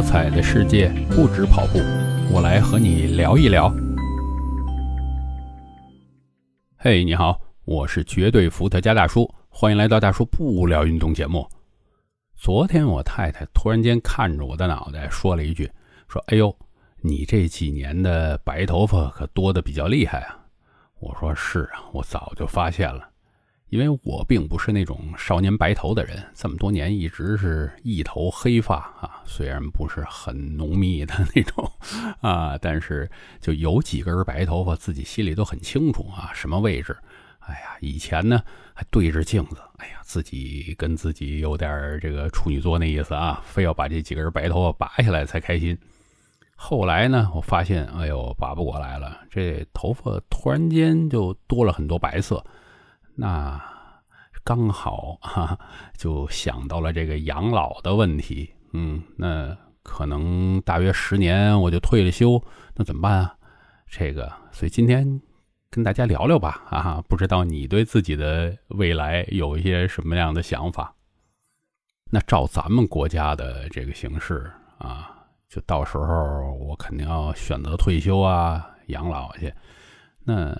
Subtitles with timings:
[0.00, 1.78] 多彩的世界不止跑步，
[2.32, 3.70] 我来和你聊一聊。
[6.78, 11.46] 嘿，你好，我是绝对伏特加大叔，欢迎来到大叔不聊运动节目。
[12.34, 15.70] 昨天我太太突然间看着我的脑袋说了一句
[16.08, 16.56] ：“说哎呦，
[17.02, 20.34] 你这几年的白头发可多的比较厉害啊。”
[20.98, 23.06] 我说：“是啊，我早就发现了。”
[23.70, 31.72] 因为我并不是那种少年白头的人，这么多年一直是一头黑发啊，虽然不是很浓密的那种
[32.20, 33.08] 啊，但是
[33.40, 36.96] 就有几根白头发，自己心里都很清楚啊，什么位置。
[37.38, 38.42] 哎呀，以前呢
[38.74, 45.78] 还对着镜子，哎呀，自己跟自己有点这个处女座那意思啊，非要把这几根白头发拔下来才开心。
[46.56, 52.44] 后来呢，我发现，哎呦，拔不过来了，这头发突然间就多了很多白色。
[53.20, 53.62] 那
[54.42, 55.58] 刚好哈，
[55.94, 58.50] 就想到了这个养老的问题。
[58.72, 62.42] 嗯，那可能大约十年我就退了休，
[62.74, 63.36] 那怎么办啊？
[63.86, 65.20] 这个，所以今天
[65.70, 66.62] 跟大家聊聊吧。
[66.70, 70.94] 啊，不知道你对自己的未来有一些什么样的想法？
[72.10, 75.14] 那照咱们国家的这个形式啊，
[75.46, 79.52] 就到时候我肯定要选择退休啊，养老去。
[80.24, 80.56] 那。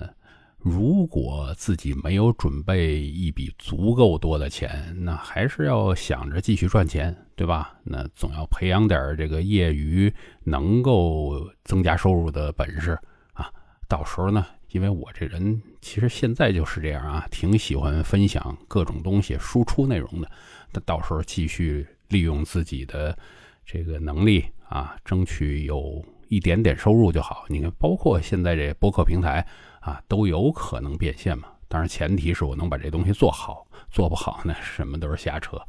[0.63, 7.75] 如果自己没有准备一笔足够多的钱，那还是要想着继续赚钱，对吧？
[7.83, 10.13] 那总要培养点这个业余
[10.45, 12.91] 能够增加收入的本事
[13.33, 13.51] 啊。
[13.89, 20.31] 到时候呢，因为我这人其实现在就是这样啊，挺喜欢分享各种东西、输出内容的。
[20.75, 23.17] 那到时候继续利用自己的
[23.65, 27.47] 这个能力啊，争取有一点点收入就好。
[27.49, 29.47] 你看，包括现在这播客平台。
[29.81, 31.49] 啊，都有可能变现嘛？
[31.69, 35.61] 当然，前提是我能把这东西做好，做不好那，什么都是瞎扯，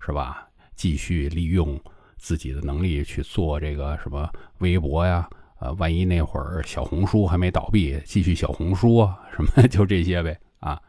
[0.00, 0.46] 是吧？
[0.74, 1.78] 继续利用
[2.16, 5.28] 自己的能力去做这个什么微博呀，
[5.60, 10.80] 呃，万一那会儿小红书还没倒闭，继续小红书，什么就这些呗啊。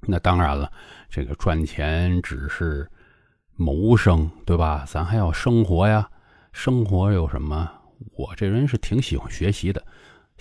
[0.00, 0.72] 那当然了，
[1.10, 2.90] 这个赚钱只是
[3.54, 4.84] 谋生，对吧？
[4.88, 6.08] 咱还要生活呀，
[6.52, 7.70] 生活有什么？
[8.16, 9.84] 我这人是挺喜欢学习的。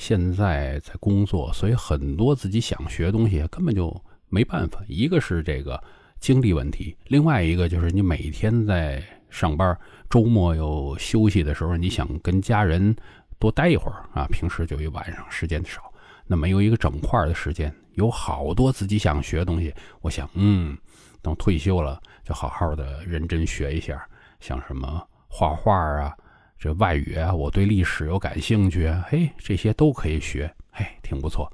[0.02, 3.96] 现在在工作，所以很多自己想学东西根本就
[4.30, 4.82] 没办法。
[4.88, 5.80] 一个是这个
[6.20, 9.78] 精力问题，另外一个就是你每天在上班，
[10.10, 12.96] 周末有休息的时候，你想跟家人
[13.38, 14.26] 多待一会儿啊。
[14.26, 15.94] 平时就一晚上时间少，
[16.26, 19.72] 那没有一个整块的时间，有好多自己想学的东西。
[20.02, 20.76] 我想，嗯，
[21.22, 24.04] 等退休了，就好好的认真学一下，
[24.40, 26.18] 像什么画画啊。
[26.62, 31.52] 这外语啊，我对历史又感兴趣，嘿，这些都可以学，嘿，挺不错。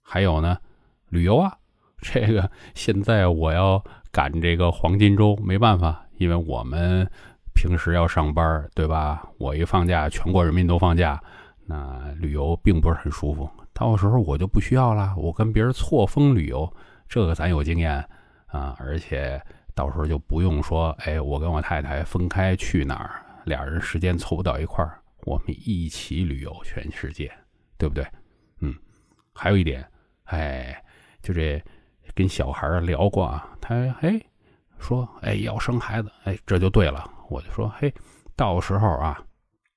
[0.00, 0.56] 还有呢，
[1.10, 1.54] 旅游啊，
[2.00, 7.06] 这个现在我要赶这个黄金周，没办法，因为我们
[7.54, 9.22] 平时要上班，对吧？
[9.36, 11.22] 我一放假，全国人民都放假，
[11.66, 13.46] 那旅游并不是很舒服。
[13.74, 16.74] 到时候我就不需要了，我跟别人错峰旅游，
[17.06, 18.02] 这个咱有经验
[18.46, 19.38] 啊，而且
[19.74, 23.21] 到时候就不用说，哎，我跟我太太分开去哪儿。
[23.44, 27.32] 俩人时间凑不到一块儿，我们一起旅游全世界，
[27.78, 28.06] 对不对？
[28.60, 28.74] 嗯，
[29.34, 29.86] 还有一点，
[30.24, 30.82] 哎，
[31.22, 31.62] 就这
[32.14, 34.20] 跟小孩聊过啊，他哎
[34.78, 37.92] 说哎要生孩子，哎这就对了，我就说嘿，
[38.36, 39.22] 到时候啊，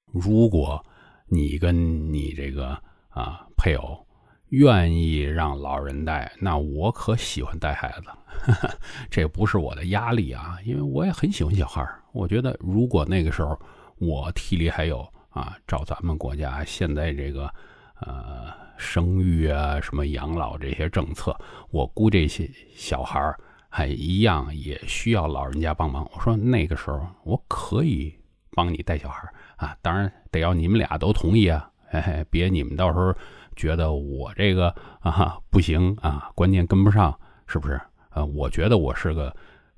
[0.06, 0.84] 如果
[1.28, 2.78] 你跟你这个
[3.10, 4.02] 啊配偶。
[4.50, 8.78] 愿意让老人带，那我可喜欢带孩子，
[9.10, 11.84] 这不是我的压力啊，因为我也很喜欢小孩
[12.16, 13.60] 我觉得如果那个时候
[13.98, 17.54] 我体力还有啊，照咱们国家现在这个
[18.00, 21.36] 呃生育啊、什么养老这些政策，
[21.72, 23.38] 我估这些小孩儿
[23.70, 26.10] 还一样也需要老人家帮忙。
[26.14, 28.18] 我说那个时候我可以
[28.52, 33.14] 帮你带小孩儿啊，当然得要你们俩都同意啊，嘿嘿，别你们到时候。
[33.58, 34.68] 觉得我这个
[35.00, 37.18] 啊不行啊，观念跟不上，
[37.48, 37.80] 是不是？
[38.10, 39.34] 呃，我觉得我是个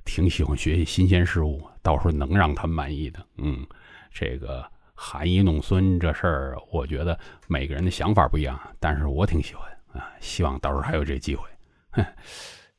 [0.08, 3.24] 挺喜欢学习新鲜事物，到时候能让他满意的。
[3.38, 3.64] 嗯，
[4.10, 4.66] 这个
[4.96, 11.48] 含饴弄孙这事儿，我觉得每个人的想法不一样，但是我挺喜欢啊，希望到时候还有这机会。
[11.92, 12.04] 哼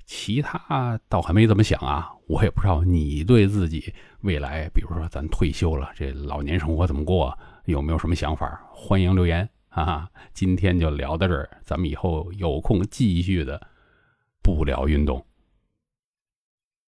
[0.06, 3.93] 其他倒还没怎么想啊，我也不知道你对自己
[4.23, 8.61] 未来，比如说咱退休了，这老年生活怎么过，有没有什么想法？
[8.73, 9.49] 欢迎留言。
[9.69, 13.61] 啊，今天就聊到这儿，咱们以后有空继续的
[14.43, 15.25] 不聊运动。